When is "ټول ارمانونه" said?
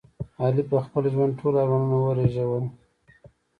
1.39-1.97